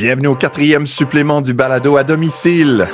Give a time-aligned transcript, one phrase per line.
[0.00, 2.88] Bienvenue au quatrième supplément du balado à domicile.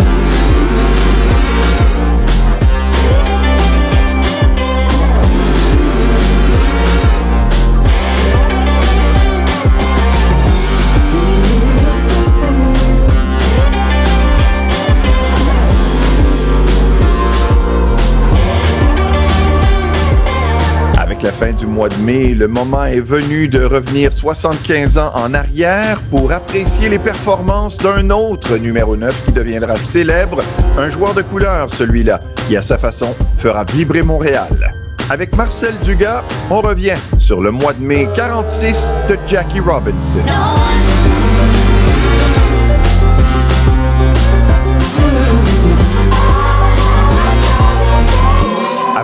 [21.77, 26.89] Mois de mai, le moment est venu de revenir 75 ans en arrière pour apprécier
[26.89, 30.39] les performances d'un autre numéro 9 qui deviendra célèbre,
[30.79, 34.73] un joueur de couleur celui-là, qui à sa façon fera vibrer Montréal.
[35.11, 40.21] Avec Marcel Dugas, on revient sur le mois de mai 46 de Jackie Robinson.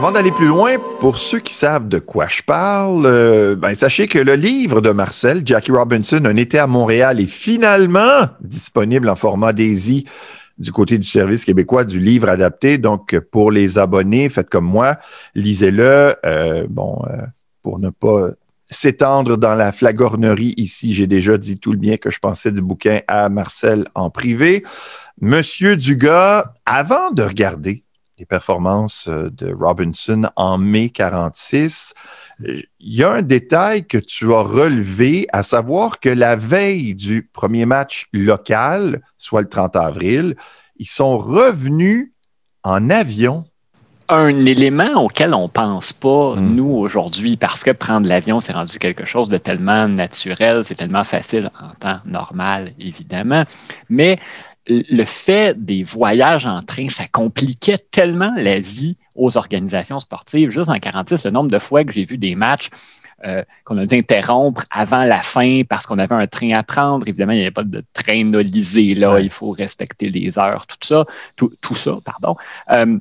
[0.02, 4.08] Avant d'aller plus loin, pour ceux qui savent de quoi je parle, euh, ben, sachez
[4.08, 9.14] que le livre de Marcel, Jackie Robinson, Un été à Montréal, est finalement disponible en
[9.14, 10.04] format Daisy
[10.58, 12.78] du côté du service québécois du livre adapté.
[12.78, 14.96] Donc, pour les abonnés, faites comme moi,
[15.36, 16.16] lisez-le.
[16.26, 17.22] Euh, bon, euh,
[17.62, 18.30] pour ne pas
[18.68, 22.60] s'étendre dans la flagornerie ici, j'ai déjà dit tout le bien que je pensais du
[22.60, 24.64] bouquin à Marcel en privé.
[25.20, 27.84] Monsieur Dugas, avant de regarder
[28.22, 31.92] les performances euh, de Robinson en mai 46.
[32.38, 37.28] Il y a un détail que tu as relevé, à savoir que la veille du
[37.32, 40.36] premier match local, soit le 30 avril,
[40.76, 42.12] ils sont revenus
[42.62, 43.44] en avion
[44.08, 46.54] un élément auquel on ne pense pas, hmm.
[46.54, 51.04] nous, aujourd'hui, parce que prendre l'avion, c'est rendu quelque chose de tellement naturel, c'est tellement
[51.04, 53.44] facile en temps normal, évidemment.
[53.88, 54.18] Mais
[54.68, 60.50] le fait des voyages en train, ça compliquait tellement la vie aux organisations sportives.
[60.50, 62.70] Juste en 46, le nombre de fois que j'ai vu des matchs
[63.24, 67.06] euh, qu'on a dû interrompre avant la fin parce qu'on avait un train à prendre.
[67.06, 69.20] Évidemment, il n'y avait pas de train nolisé là.
[69.20, 71.04] Il faut respecter les heures, tout ça,
[71.36, 72.36] tout, ça, pardon.
[72.70, 72.98] Euh,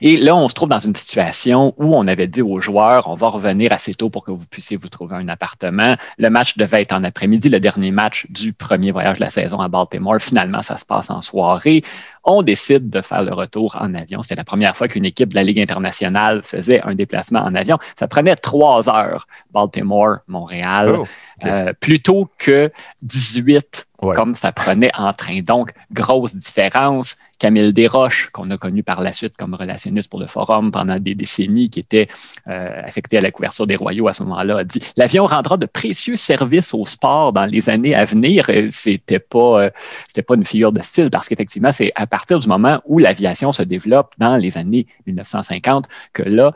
[0.00, 3.14] et là, on se trouve dans une situation où on avait dit aux joueurs, on
[3.14, 5.96] va revenir assez tôt pour que vous puissiez vous trouver un appartement.
[6.18, 9.60] Le match devait être en après-midi, le dernier match du premier voyage de la saison
[9.60, 10.18] à Baltimore.
[10.20, 11.82] Finalement, ça se passe en soirée.
[12.30, 14.22] On décide de faire le retour en avion.
[14.22, 17.78] C'était la première fois qu'une équipe de la Ligue internationale faisait un déplacement en avion.
[17.98, 20.92] Ça prenait trois heures, Baltimore, Montréal.
[20.98, 21.04] Oh.
[21.46, 22.70] Euh, plutôt que
[23.02, 25.40] 18 comme ça prenait en train.
[25.40, 27.16] Donc, grosse différence.
[27.38, 31.14] Camille Desroches, qu'on a connu par la suite comme relationniste pour le Forum pendant des
[31.14, 32.06] décennies, qui était
[32.48, 35.66] euh, affecté à la couverture des Royaux à ce moment-là, a dit L'avion rendra de
[35.66, 38.50] précieux services au sport dans les années à venir.
[38.70, 39.70] C'était pas, euh,
[40.06, 43.52] c'était pas une figure de style parce qu'effectivement, c'est à partir du moment où l'aviation
[43.52, 46.52] se développe dans les années 1950 que là,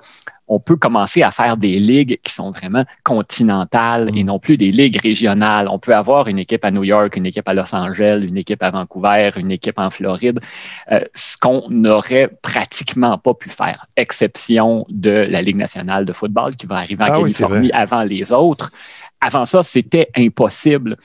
[0.49, 4.27] on peut commencer à faire des ligues qui sont vraiment continentales et mm.
[4.27, 5.69] non plus des ligues régionales.
[5.69, 8.63] On peut avoir une équipe à New York, une équipe à Los Angeles, une équipe
[8.63, 10.41] à Vancouver, une équipe en Floride,
[10.91, 16.55] euh, ce qu'on n'aurait pratiquement pas pu faire, exception de la Ligue nationale de football
[16.55, 18.73] qui va arriver en ah Californie avant les autres.
[19.21, 20.97] Avant ça, c'était impossible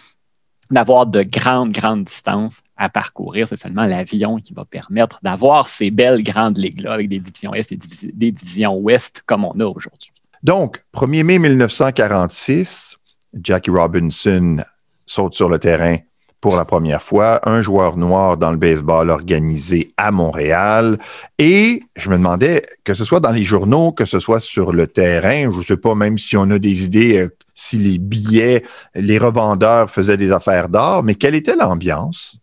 [0.72, 3.48] d'avoir de grandes, grandes distances à parcourir.
[3.48, 7.72] C'est seulement l'avion qui va permettre d'avoir ces belles grandes ligues-là avec des divisions Est
[7.72, 7.80] et
[8.14, 10.12] des divisions Ouest comme on a aujourd'hui.
[10.44, 12.98] Donc, 1er mai 1946,
[13.42, 14.58] Jackie Robinson
[15.06, 15.98] saute sur le terrain
[16.40, 21.00] pour la première fois, un joueur noir dans le baseball organisé à Montréal.
[21.40, 24.86] Et je me demandais, que ce soit dans les journaux, que ce soit sur le
[24.86, 28.64] terrain, je ne sais pas même si on a des idées euh, si les billets,
[28.94, 32.40] les revendeurs faisaient des affaires d'or, mais quelle était l'ambiance?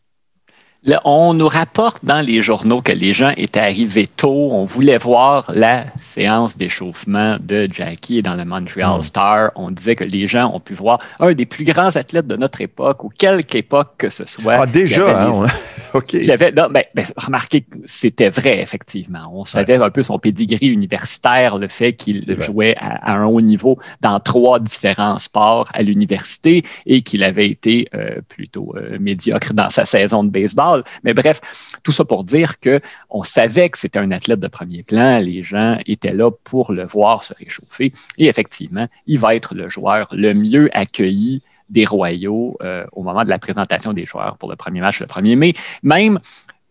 [1.05, 4.51] On nous rapporte dans les journaux que les gens étaient arrivés tôt.
[4.53, 9.03] On voulait voir la séance d'échauffement de Jackie dans le Montreal hmm.
[9.03, 9.51] Star.
[9.57, 12.61] On disait que les gens ont pu voir un des plus grands athlètes de notre
[12.61, 14.57] époque ou quelque époque que ce soit.
[14.61, 15.45] Ah, déjà, hein?
[15.95, 16.15] OK.
[16.29, 16.85] Avait, non, ben,
[17.17, 19.31] remarquez c'était vrai, effectivement.
[19.33, 23.79] On savait un peu son pedigree universitaire, le fait qu'il jouait à, un haut niveau
[24.01, 29.71] dans trois différents sports à l'université et qu'il avait été euh, plutôt euh, médiocre dans
[29.71, 30.74] sa saison de baseball.
[31.03, 31.41] Mais bref,
[31.83, 35.21] tout ça pour dire qu'on savait que c'était un athlète de premier plan.
[35.21, 37.93] Les gens étaient là pour le voir se réchauffer.
[38.19, 43.25] Et effectivement, il va être le joueur le mieux accueilli des Royaux euh, au moment
[43.25, 45.55] de la présentation des joueurs pour le premier match le 1er mai.
[45.83, 46.19] Même,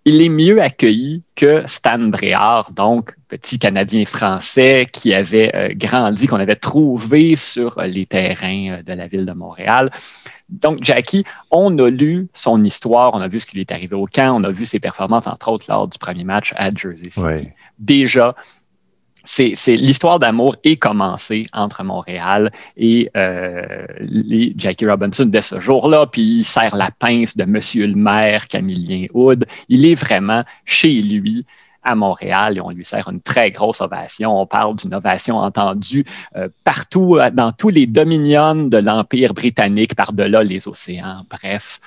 [0.05, 6.27] il est mieux accueilli que Stan Bréard, donc petit Canadien français qui avait euh, grandi,
[6.27, 9.89] qu'on avait trouvé sur les terrains euh, de la ville de Montréal.
[10.49, 13.95] Donc, Jackie, on a lu son histoire, on a vu ce qui lui est arrivé
[13.95, 17.09] au camp, on a vu ses performances, entre autres, lors du premier match à Jersey
[17.09, 17.49] City.
[17.79, 18.35] Déjà,
[19.23, 26.07] c'est l'histoire d'amour est commencée entre Montréal et euh, les Jackie Robinson dès ce jour-là,
[26.07, 29.45] puis il sert la pince de Monsieur le maire Camillien Hood.
[29.69, 31.45] Il est vraiment chez lui
[31.83, 34.39] à Montréal et on lui sert une très grosse ovation.
[34.39, 36.05] On parle d'une ovation entendue
[36.35, 41.25] euh, partout, euh, dans tous les dominions de l'Empire britannique, par-delà les océans.
[41.29, 41.79] Bref,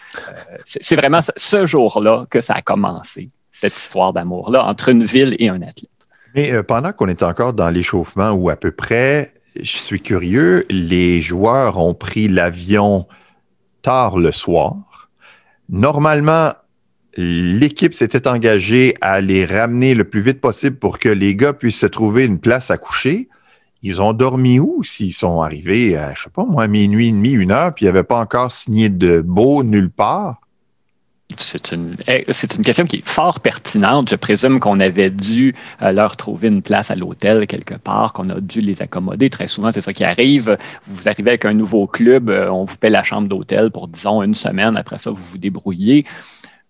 [0.64, 5.48] c'est vraiment ce jour-là que ça a commencé, cette histoire d'amour-là, entre une ville et
[5.48, 5.95] un athlète.
[6.36, 10.66] Mais euh, pendant qu'on est encore dans l'échauffement ou à peu près, je suis curieux,
[10.68, 13.06] les joueurs ont pris l'avion
[13.80, 15.08] tard le soir.
[15.70, 16.52] Normalement,
[17.16, 21.80] l'équipe s'était engagée à les ramener le plus vite possible pour que les gars puissent
[21.80, 23.30] se trouver une place à coucher.
[23.82, 25.96] Ils ont dormi où s'ils sont arrivés?
[25.96, 28.52] À, je sais pas moi, minuit et demi, une heure, puis ils n'avaient pas encore
[28.52, 30.40] signé de beau nulle part?
[31.36, 34.08] C'est une, eh, c'est une question qui est fort pertinente.
[34.08, 38.30] Je présume qu'on avait dû euh, leur trouver une place à l'hôtel quelque part, qu'on
[38.30, 39.28] a dû les accommoder.
[39.28, 40.56] Très souvent, c'est ça qui arrive.
[40.86, 44.22] Vous arrivez avec un nouveau club, euh, on vous paie la chambre d'hôtel pour, disons,
[44.22, 44.76] une semaine.
[44.76, 46.04] Après ça, vous vous débrouillez.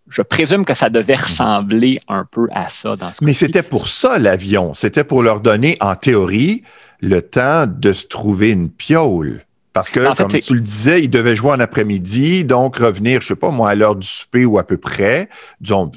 [0.08, 3.88] Je présume que ça devait ressembler un peu à ça dans ce Mais c'était pour
[3.88, 4.72] ça l'avion.
[4.72, 6.62] C'était pour leur donner, en théorie,
[7.00, 9.44] le temps de se trouver une piole.
[9.76, 13.36] Parce que, comme tu le disais, il devait jouer en après-midi, donc revenir, je sais
[13.36, 15.28] pas moi, à l'heure du souper ou à peu près,
[15.60, 15.92] disons,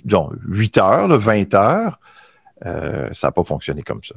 [0.49, 1.97] 8 heures, 20 heures.
[2.65, 4.15] Euh, ça n'a pas fonctionné comme ça.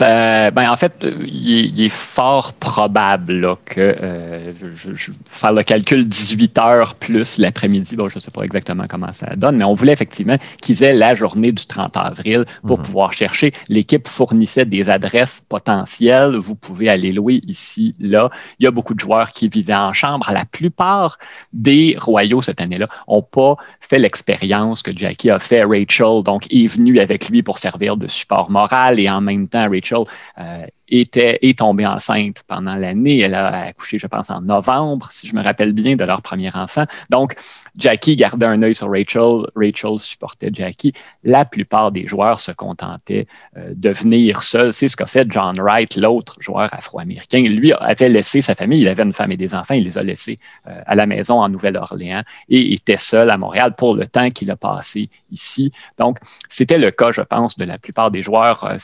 [0.00, 6.58] Ben, en fait, il est, fort probable que euh, je, je, faire le calcul 18
[6.58, 7.96] heures plus l'après-midi.
[7.96, 10.94] Bon, je ne sais pas exactement comment ça donne, mais on voulait effectivement qu'ils aient
[10.94, 12.84] la journée du 30 avril pour mhm.
[12.84, 13.52] pouvoir chercher.
[13.68, 16.36] L'équipe fournissait des adresses potentielles.
[16.36, 18.30] Vous pouvez aller louer ici, là.
[18.58, 20.30] Il y a beaucoup de joueurs qui vivaient en chambre.
[20.32, 21.18] La plupart
[21.52, 25.62] des royaux cette année-là n'ont pas fait l'expérience que Jackie a fait.
[25.62, 29.55] Rachel, donc, est venue avec lui pour servir de support moral et en même temps,
[29.58, 30.04] Rachel
[30.38, 33.20] euh, était, est tombée enceinte pendant l'année.
[33.20, 36.54] Elle a accouché, je pense, en novembre, si je me rappelle bien, de leur premier
[36.54, 36.84] enfant.
[37.10, 37.36] Donc,
[37.76, 39.46] Jackie gardait un œil sur Rachel.
[39.54, 40.92] Rachel supportait Jackie.
[41.24, 43.26] La plupart des joueurs se contentaient
[43.56, 44.72] euh, de venir seuls.
[44.72, 47.42] C'est ce qu'a fait John Wright, l'autre joueur afro-américain.
[47.42, 48.80] Lui avait laissé sa famille.
[48.80, 49.74] Il avait une femme et des enfants.
[49.74, 50.36] Il les a laissés
[50.68, 54.50] euh, à la maison en Nouvelle-Orléans et était seul à Montréal pour le temps qu'il
[54.50, 55.72] a passé ici.
[55.98, 56.18] Donc,
[56.48, 58.76] c'était le cas, je pense, de la plupart des joueurs.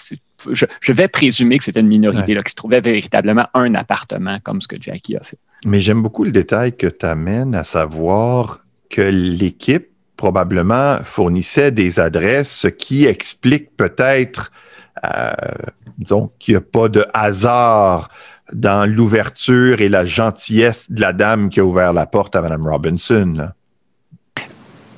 [0.51, 4.69] Je, vais présumer que c'était une minorité qui se trouvait véritablement un appartement comme ce
[4.69, 5.39] que Jackie a fait.
[5.65, 11.99] Mais j'aime beaucoup le détail que tu amènes, à savoir que l'équipe probablement fournissait des
[11.99, 14.53] adresses, ce qui explique peut-être,
[15.05, 15.33] euh,
[15.99, 18.09] disons, qu'il n'y a pas de hasard
[18.53, 22.67] dans l'ouverture et la gentillesse de la dame qui a ouvert la porte à Mme
[22.67, 23.49] Robinson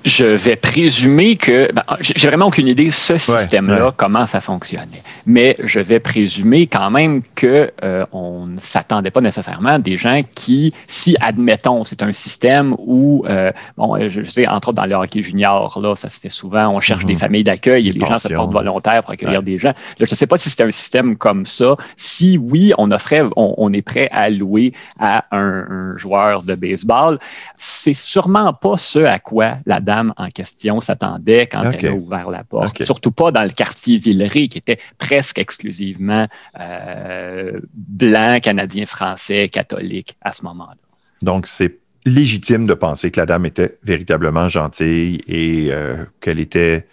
[0.05, 5.57] je vais présumer que ben, j'ai vraiment aucune idée ce système-là comment ça fonctionnait, mais
[5.63, 10.21] je vais présumer quand même que euh, on ne s'attendait pas nécessairement à des gens
[10.35, 14.95] qui, si admettons, c'est un système où euh, bon, je, sais entre autres dans le
[14.95, 17.21] hockey junior là, ça se fait souvent, on cherche des mhm.
[17.21, 19.69] familles d'accueil et les gens se portent volontaires pour accueillir des gens.
[19.69, 21.77] Là, je ne sais pas si c'était un système comme ça.
[21.97, 27.19] Si oui, on offrait, on, est prêt à louer à un, un joueur de baseball,
[27.57, 32.31] c'est sûrement pas ce à quoi la dame en question s'attendait quand elle a ouvert
[32.31, 32.85] la porte.
[32.85, 36.27] Surtout pas dans le quartier Villeray, qui était presque exclusivement
[36.59, 40.77] euh, blanc, canadien, français, catholique à ce moment-là.
[41.23, 46.87] Donc, c'est légitime de penser que la dame était véritablement gentille et euh, qu'elle était,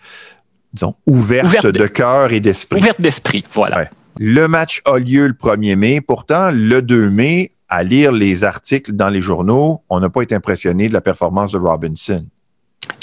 [0.74, 2.80] disons, ouverte, de, cœur et d'esprit.
[2.80, 3.90] Ouverte d'esprit, voilà.
[4.18, 6.02] Le match a lieu le 1er mai.
[6.02, 10.36] Pourtant, le 2 mai, à lire les articles dans les journaux, on n'a pas été
[10.36, 12.26] impressionné de la performance de Robinson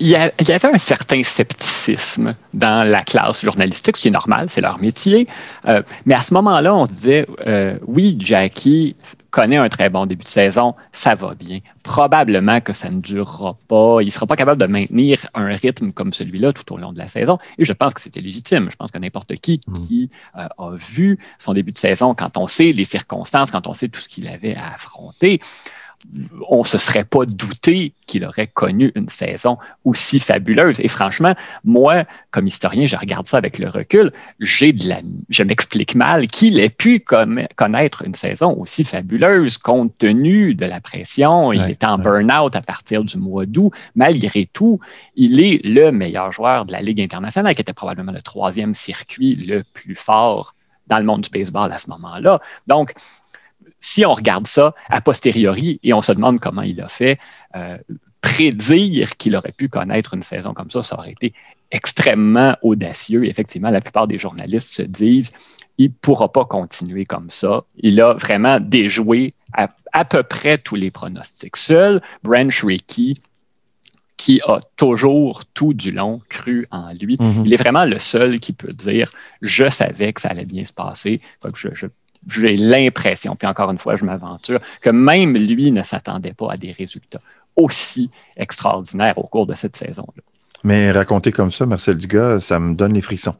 [0.01, 4.61] il y, avait un certain scepticisme dans la classe journalistique, ce qui est normal, c'est
[4.61, 5.27] leur métier.
[5.67, 8.95] Euh, mais à ce moment-là, on se disait, euh, oui, Jackie
[9.31, 11.59] connaît un très bon début de saison, ça va bien.
[11.85, 13.99] Probablement que ça ne durera pas.
[14.01, 16.99] Il ne sera pas capable de maintenir un rythme comme celui-là tout au long de
[16.99, 17.37] la saison.
[17.59, 18.69] Et je pense que c'était légitime.
[18.71, 19.73] Je pense que n'importe qui mm.
[19.75, 23.75] qui euh, a vu son début de saison, quand on sait les circonstances, quand on
[23.75, 25.41] sait tout ce qu'il avait à affronter,
[26.49, 30.81] on se serait pas douté qu'il aurait connu une saison aussi fabuleuse.
[30.81, 35.43] Et franchement, moi, comme historien, je regarde ça avec le recul, j'ai de la, je
[35.43, 41.53] m'explique mal qu'il ait pu connaître une saison aussi fabuleuse compte tenu de la pression.
[41.53, 43.73] Il était en burn-out à partir du mois d'août.
[43.95, 44.81] Malgré tout,
[45.17, 49.35] il est le meilleur joueur de la Ligue internationale, qui était probablement le troisième circuit
[49.35, 50.55] le plus fort
[50.87, 52.41] dans le monde du baseball à ce moment-là.
[52.67, 52.95] Donc,
[53.81, 57.19] si on regarde ça a posteriori et on se demande comment il a fait,
[57.57, 57.79] euh,
[58.21, 61.33] prédire qu'il aurait pu connaître une saison comme ça, ça aurait été
[61.71, 63.27] extrêmement audacieux.
[63.27, 65.33] Effectivement, la plupart des journalistes se disent
[65.79, 67.63] il ne pourra pas continuer comme ça.
[67.77, 71.57] Il a vraiment déjoué à, à peu près tous les pronostics.
[71.57, 73.15] Seul Branch Rickey,
[74.17, 77.43] qui a toujours tout du long cru en lui, mm-hmm.
[77.45, 80.73] il est vraiment le seul qui peut dire je savais que ça allait bien se
[80.73, 81.21] passer.
[82.29, 86.57] J'ai l'impression, puis encore une fois, je m'aventure, que même lui ne s'attendait pas à
[86.57, 87.21] des résultats
[87.57, 90.23] aussi extraordinaires au cours de cette saison-là.
[90.65, 93.37] Mais raconter comme ça, Marcel Dugas, ça me donne les frissons.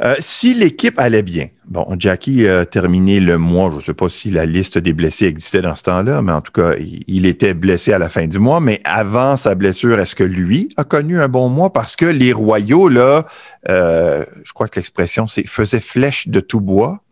[0.00, 4.08] Euh, si l'équipe allait bien, bon, Jackie a terminé le mois, je ne sais pas
[4.08, 6.72] si la liste des blessés existait dans ce temps-là, mais en tout cas,
[7.06, 8.60] il, était blessé à la fin du mois.
[8.60, 11.72] Mais avant sa blessure, est-ce que lui a connu un bon mois?
[11.72, 13.26] Parce que les Royaux, là,
[13.68, 17.02] euh, je crois que l'expression, c'est faisait flèche de tout bois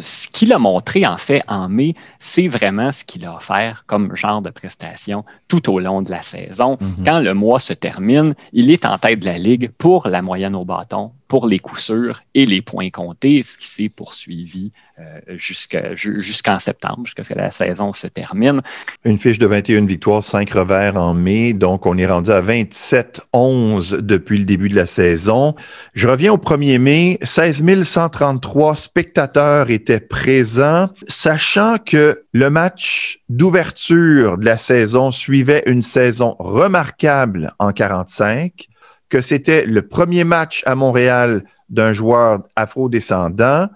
[0.00, 4.14] ce qu'il a montré en fait en mai, c'est vraiment ce qu'il a offert comme
[4.16, 6.76] genre de prestation tout au long de la saison.
[6.80, 7.04] Mhm.
[7.04, 10.56] Quand le mois se termine, il est en tête de la ligue pour la moyenne
[10.56, 15.38] au bâton, pour les coups sûrs et les points comptés, ce qui s'est poursuivi euh,
[15.38, 18.60] jusqu'en septembre, jusqu'à ce que la saison se termine.
[19.06, 24.02] Une fiche de 21 victoires, 5 revers en mai, donc on est rendu à 27-11
[24.02, 25.54] depuis le début de la saison.
[25.94, 34.36] Je reviens au 1er mai, 16 133 spectateurs étaient présents, sachant que le match d'ouverture
[34.36, 38.68] de la saison suivait une saison remarquable en 45
[39.12, 43.68] que c'était le premier match à Montréal d'un joueur afro-descendant.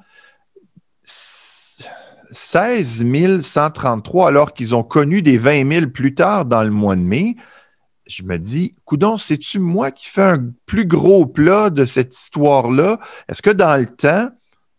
[1.05, 3.05] 16
[3.43, 7.37] 133 alors qu'ils ont connu des 20 000 plus tard dans le mois de mai.
[8.07, 12.99] Je me dis, coudon, c'est-tu moi qui fais un plus gros plat de cette histoire-là?
[13.29, 14.31] Est-ce que dans le temps,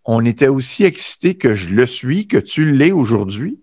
[0.05, 3.59] on était aussi excité que je le suis, que tu l'es aujourd'hui?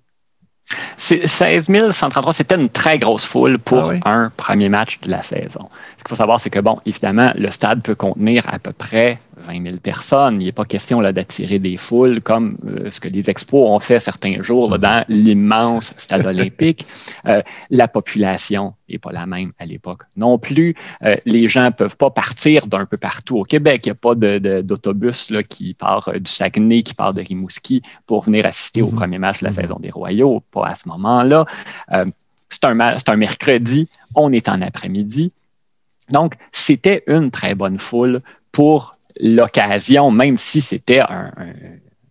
[0.97, 5.69] 16 133, c'était une très grosse foule pour ah un premier match de la saison.
[5.97, 9.19] Ce qu'il faut savoir, c'est que, bon, évidemment, le stade peut contenir à peu près
[9.45, 10.41] 20 000 personnes.
[10.41, 14.01] Il n'est pas question d'attirer des foules comme euh, ce que les expos ont fait
[14.01, 16.85] certains jours dans l'immense stade olympique.
[17.27, 20.75] Euh, la population n'est pas la même à l'époque non plus.
[21.03, 23.83] Euh, les gens ne peuvent pas partir d'un peu partout au Québec.
[23.85, 24.15] Il n'y a pas
[24.63, 28.95] d'autobus qui part du Saguenay, qui part de Rimouski pour venir assister au mm-hmm.
[28.95, 29.55] premier match de la mm-hmm.
[29.55, 30.43] saison des Royaux.
[30.51, 31.47] Pas à ce moment-là.
[32.49, 35.33] c'est un, un mercredi, on est en après-midi.
[36.11, 38.21] Donc, c'était une très bonne foule
[38.53, 41.03] pour l'occasion, même si c'était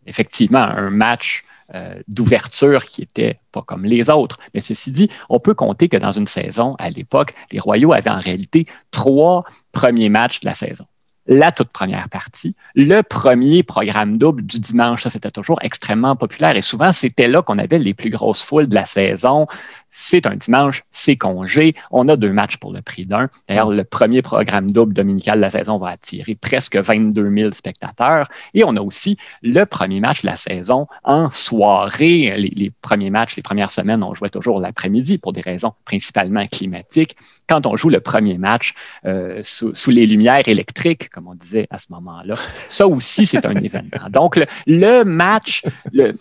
[0.06, 1.44] effectivement un match
[1.74, 4.38] euh, d'ouverture qui n'était pas comme les autres.
[4.54, 8.12] Mais ceci dit, on peut compter que dans une saison, à l'époque, les Royaux avaient
[8.12, 10.86] en réalité trois premiers matchs de la saison
[11.26, 12.54] la toute première partie.
[12.76, 17.42] Le premier programme double du dimanche, ça c'était toujours extrêmement populaire et souvent c'était là
[17.42, 19.48] qu'on avait les plus grosses foules de la saison.
[19.96, 21.76] C'est un dimanche, c'est congé.
[21.92, 23.30] On a deux matchs pour le prix d'un.
[23.48, 28.28] D'ailleurs, le premier programme double dominical de la saison va attirer presque 22 000 spectateurs.
[28.56, 32.34] Et on a aussi le premier match de la saison en soirée.
[32.36, 37.16] Les, premiers matchs, les premières semaines, on jouait toujours l'après-midi pour des raisons principalement climatiques.
[37.48, 38.74] Quand on joue le premier match
[39.06, 42.34] euh, sous, les lumières électriques, comme on disait à ce moment-là,
[42.68, 44.10] ça aussi, c'est un événement.
[44.10, 46.16] Donc, le, le match, le,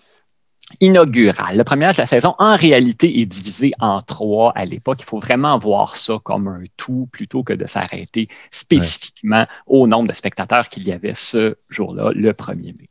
[0.80, 4.98] Le premier match de la saison, en réalité, est divisé en trois à l'époque.
[5.00, 10.08] Il faut vraiment voir ça comme un tout plutôt que de s'arrêter spécifiquement au nombre
[10.08, 12.88] de spectateurs qu'il y avait ce jour-là, le 1er mai.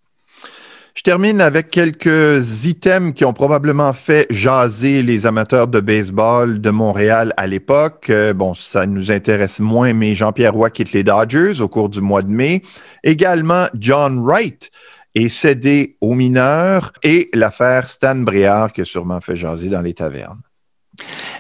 [0.94, 6.70] Je termine avec quelques items qui ont probablement fait jaser les amateurs de baseball de
[6.70, 8.08] Montréal à l'époque.
[8.10, 12.02] Euh, bon, ça nous intéresse moins, mais Jean-Pierre Roy quitte les Dodgers au cours du
[12.02, 12.62] mois de mai.
[13.06, 14.70] Également, John Wright
[15.16, 19.94] est cédé aux mineurs et l'affaire Stan Briard qui a sûrement fait jaser dans les
[19.94, 20.42] tavernes.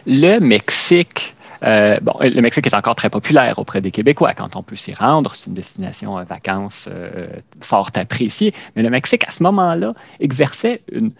[0.05, 1.35] Le Mexique.
[1.63, 5.35] Euh, le Mexique est encore très populaire auprès des Québécois quand on peut s'y rendre.
[5.35, 7.27] C'est une destination à vacances euh,
[7.61, 8.51] fort appréciée.
[8.75, 11.11] Mais le Mexique, à ce moment-là, exerçait une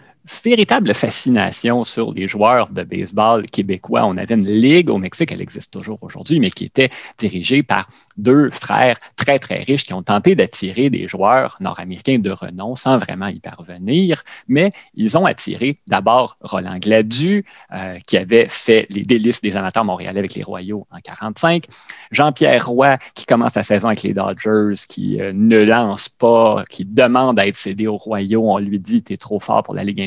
[0.44, 4.04] véritable fascination sur les joueurs de baseball québécois.
[4.04, 7.88] On avait une ligue au Mexique, elle existe toujours aujourd'hui, mais qui était dirigée par
[8.16, 12.98] deux frères très, très riches qui ont tenté d'attirer des joueurs nord-américains de renom sans
[12.98, 14.22] vraiment y parvenir.
[14.48, 19.84] Mais ils ont attiré d'abord Roland Gladu, euh, qui avait fait les délices des amateurs
[19.84, 21.64] montréalais avec les Royaux en 45.
[22.10, 26.84] Jean-Pierre Roy, qui commence la saison avec les Dodgers, qui euh, ne lance pas, qui
[26.84, 28.44] demande à être cédé aux Royaux.
[28.44, 30.00] On lui dit, tu es trop fort pour la Ligue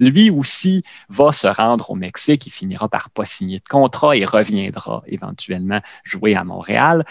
[0.00, 2.46] Lui aussi va se rendre au Mexique.
[2.46, 7.04] Il finira par pas signer de contrat et reviendra éventuellement jouer à Montréal.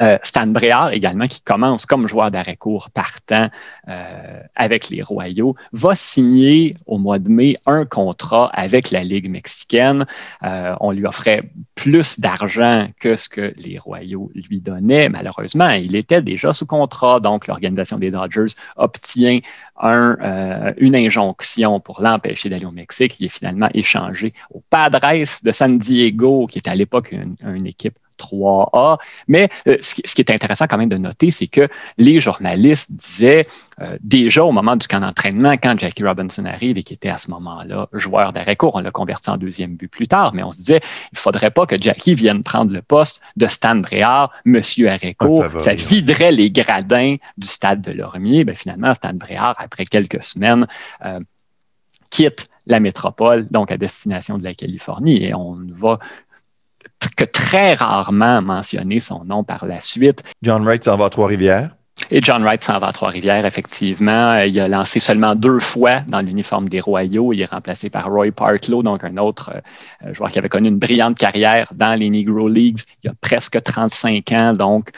[0.00, 3.48] Euh, Stan Breard également, qui commence comme joueur d'arrêt-court partant
[3.88, 9.30] euh, avec les Royaux, va signer au mois de mai un contrat avec la Ligue
[9.30, 10.06] mexicaine.
[10.44, 11.42] Euh, on lui offrait
[11.74, 15.08] plus d'argent que ce que les Royaux lui donnaient.
[15.08, 19.40] Malheureusement, il était déjà sous contrat, donc l'organisation des Dodgers obtient
[19.80, 23.16] une injonction pour l'empêcher d'aller au Mexique.
[23.20, 24.98] Il est finalement échangé au Padres
[25.44, 27.14] de San Diego, qui était à l'époque
[27.44, 28.98] une équipe 3A.
[29.28, 33.46] Mais euh, ce, qui, est intéressant quand même de noter, c'est que les journalistes disaient
[33.80, 37.18] euh, déjà au moment du camp d'entraînement, quand Jackie Robinson arrive et qui était à
[37.18, 40.52] ce moment-là joueur d'arrêt court, on l'a converti en deuxième but plus tard, mais on
[40.52, 40.80] se disait,
[41.12, 45.14] il ne faudrait pas que Jackie vienne prendre le poste de Stan Bréard, monsieur arrêt
[45.14, 45.44] court.
[45.60, 48.44] Ça viderait les gradins du stade de Lormier.
[48.44, 50.66] Ben, finalement, Stan Bréard, après quelques semaines,
[51.04, 51.20] euh,
[52.10, 55.98] quitte la métropole, donc à destination de la Californie, et on va
[57.16, 60.22] que très rarement mentionné son nom par la suite.
[60.42, 61.70] John Wright s'en va à Trois-Rivières.
[62.10, 64.32] Et John Wright s'en va à Trois-Rivières, effectivement.
[64.32, 67.32] Euh, il a lancé seulement deux fois dans l'uniforme des Royaux.
[67.32, 69.50] Il est remplacé par Roy Partlow, donc un autre
[70.06, 72.78] euh, joueur qui avait connu une brillante carrière dans les Negro Leagues.
[73.02, 74.90] Il a presque 35 ans, donc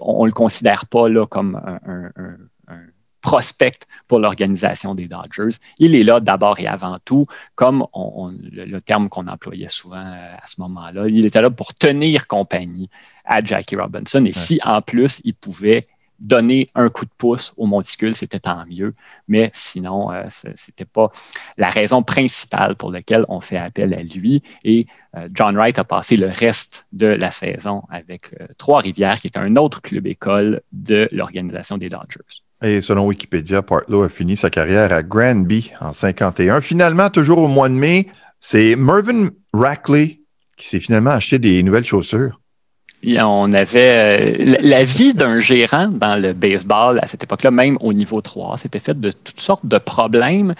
[0.00, 2.36] on ne le considère pas là, comme un
[3.24, 5.56] prospect pour l'organisation des Dodgers.
[5.78, 7.86] Il est là d'abord et avant tout, comme
[8.52, 11.08] le, terme qu'on employait souvent euh, à ce moment-là.
[11.08, 12.90] Il était là pour tenir compagnie
[13.24, 14.22] à Jackie Robinson.
[14.26, 15.88] Et si en plus il pouvait
[16.20, 18.92] donner un coup de pouce au monticule, c'était tant mieux.
[19.26, 21.08] Mais sinon, euh, ce n'était pas
[21.56, 24.42] la raison principale pour laquelle on fait appel à lui.
[24.64, 29.38] Et euh, John Wright a passé le reste de la saison avec Trois-Rivières, qui est
[29.38, 32.43] un autre club école de l'organisation des Dodgers.
[32.64, 36.62] Et selon Wikipédia, Partlow a fini sa carrière à Granby en 51.
[36.62, 40.20] Finalement, toujours au mois de mai, c'est Mervyn Rackley
[40.56, 42.40] qui s'est finalement acheté des nouvelles chaussures.
[43.06, 47.92] On avait euh, la vie d'un gérant dans le baseball à cette époque-là, même au
[47.92, 50.54] niveau 3, c'était fait de toutes sortes de problèmes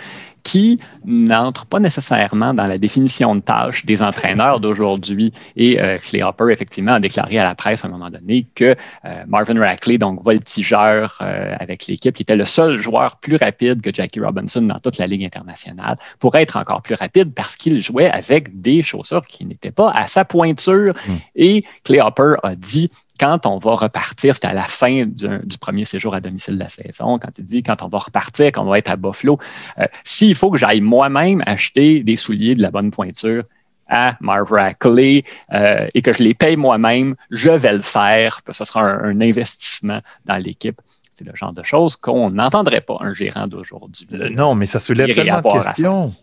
[0.45, 5.33] qui n'entre pas nécessairement dans la définition de tâche des entraîneurs d'aujourd'hui.
[5.57, 8.77] Et euh, Clay Hopper, effectivement, a déclaré à la presse à un moment donné que
[9.05, 13.81] euh, Marvin Rackley, donc voltigeur euh, avec l'équipe, qui était le seul joueur plus rapide
[13.81, 17.81] que Jackie Robinson dans toute la Ligue internationale, pourrait être encore plus rapide parce qu'il
[17.81, 20.95] jouait avec des chaussures qui n'étaient pas à sa pointure.
[21.07, 21.17] Hmm.
[21.37, 25.85] Et Clay Hopper a dit quand on va repartir, c'était à la fin du, premier
[25.85, 28.79] séjour à domicile de la saison, quand il dit quand on va repartir, qu'on va
[28.79, 29.39] être à Buffalo,
[29.79, 33.45] euh, s'il faut que j'aille moi-même acheter des souliers de la bonne pointure
[33.89, 38.41] à Marv Rackley euh, et que je les paye moi-même, je vais le faire.
[38.51, 40.81] Ce sera un, investissement dans l'équipe.
[41.11, 44.09] C'est le genre de choses qu'on n'entendrait pas un gérant d'aujourd'hui.
[44.13, 46.15] Euh, non, mais ça soulève tellement de questions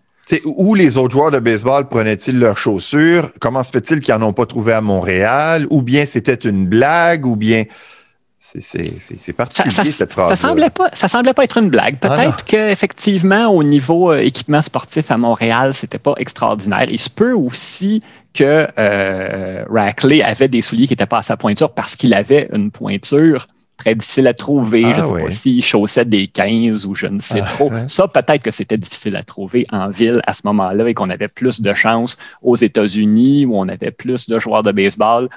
[0.45, 3.29] où les autres joueurs de baseball prenaient-ils leurs chaussures?
[3.39, 5.67] Comment se fait-il qu'ils n'en ont pas trouvé à Montréal?
[5.69, 7.25] Ou bien c'était une blague?
[7.25, 7.65] Ou bien.
[8.39, 10.29] C'est particulier cette phrase.
[10.29, 11.97] Ça semblait pas, ça semblait pas être une blague.
[12.01, 16.87] Ah, Peut-être qu'effectivement, au niveau euh, équipement sportif à Montréal, c'était pas extraordinaire.
[16.89, 18.01] Il se peut aussi
[18.33, 22.49] que euh, Rackley avait des souliers qui n'étaient pas à sa pointure parce qu'il avait
[22.51, 23.45] une pointure
[23.81, 24.83] très difficile à trouver.
[24.83, 27.71] je ne sais pas si chaussette des 15 ou je ne sais ah, trop.
[27.87, 31.27] Ça, peut-être que c'était difficile à trouver en ville à ce moment-là et qu'on avait
[31.27, 35.29] plus de chance aux États-Unis où on avait plus de joueurs de baseball.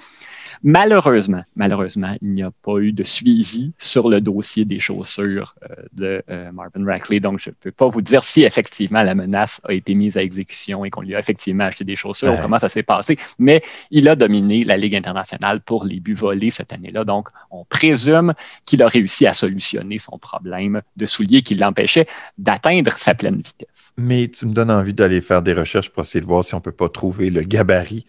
[0.67, 5.75] Malheureusement, malheureusement, il n'y a pas eu de suivi sur le dossier des chaussures euh,
[5.93, 7.21] de euh, Marvin Rackley.
[7.21, 10.23] Donc, je ne peux pas vous dire si effectivement la menace a été mise à
[10.23, 13.19] exécution et qu'on lui a effectivement acheté des chaussures ou comment ça s'est passé.
[13.39, 17.05] Mais il a dominé la Ligue internationale pour les buts volés cette année-là.
[17.05, 18.33] Donc, on présume
[18.65, 22.07] qu'il a réussi à solutionner son problème de souliers qui l'empêchait
[22.39, 23.93] d'atteindre sa pleine vitesse.
[23.99, 26.59] Mais tu me donnes envie d'aller faire des recherches pour essayer de voir si on
[26.59, 28.07] ne peut pas trouver le gabarit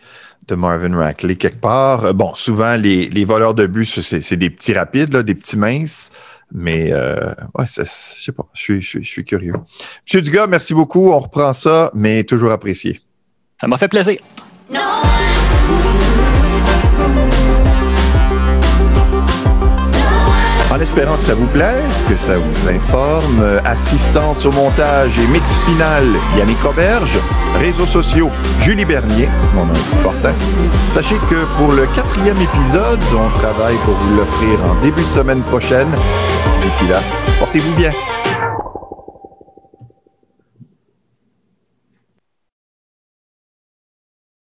[0.47, 2.13] de Marvin Rackley quelque part.
[2.13, 6.11] Bon, souvent, les, voleurs de bus, c'est des petits rapides, des petits minces.
[6.51, 9.53] Mais, euh, ouais, je sais pas, je suis, je, suis curieux.
[10.05, 11.11] Monsieur Dugas, merci beaucoup.
[11.11, 13.01] On reprend ça, mais toujours apprécié.
[13.59, 14.19] Ça m'a fait plaisir.
[20.75, 25.57] En espérant que ça vous plaise, que ça vous informe, assistance au montage et mix
[25.59, 26.03] final,
[26.37, 27.17] Yannick Roberge,
[27.57, 30.33] réseaux sociaux, Julie Bernier, mon nom est Fortin.
[30.91, 35.43] Sachez que pour le quatrième épisode, on travaille pour vous l'offrir en début de semaine
[35.43, 35.87] prochaine.
[36.61, 36.99] D'ici là,
[37.39, 37.93] portez-vous bien.